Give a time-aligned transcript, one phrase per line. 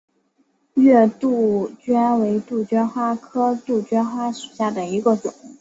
[0.73, 5.31] 皋月杜鹃为杜鹃花科杜鹃花属下的一个种。